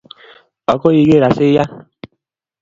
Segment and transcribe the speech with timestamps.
[0.73, 1.71] Agoi igeer asiyaan